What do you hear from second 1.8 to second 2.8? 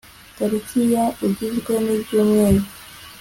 n ibyumweru